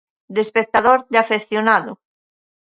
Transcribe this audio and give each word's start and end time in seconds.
De 0.35 0.41
espectador, 0.45 0.99
de 1.11 1.17
afeccionado. 1.23 1.91